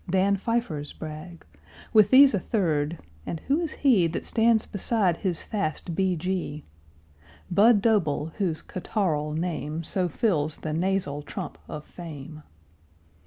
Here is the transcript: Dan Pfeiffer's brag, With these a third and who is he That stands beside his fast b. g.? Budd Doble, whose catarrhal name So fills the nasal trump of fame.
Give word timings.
Dan 0.09 0.35
Pfeiffer's 0.35 0.93
brag, 0.93 1.45
With 1.93 2.09
these 2.09 2.33
a 2.33 2.39
third 2.39 2.97
and 3.23 3.39
who 3.41 3.61
is 3.61 3.73
he 3.85 4.07
That 4.07 4.25
stands 4.25 4.65
beside 4.65 5.17
his 5.17 5.43
fast 5.43 5.93
b. 5.93 6.15
g.? 6.15 6.63
Budd 7.51 7.83
Doble, 7.83 8.31
whose 8.39 8.63
catarrhal 8.63 9.35
name 9.37 9.83
So 9.83 10.09
fills 10.09 10.57
the 10.57 10.73
nasal 10.73 11.21
trump 11.21 11.59
of 11.69 11.85
fame. 11.85 12.41